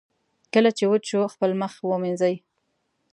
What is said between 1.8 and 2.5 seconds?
ومینځئ.